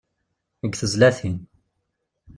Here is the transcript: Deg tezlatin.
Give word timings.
Deg 0.61 0.73
tezlatin. 0.75 1.37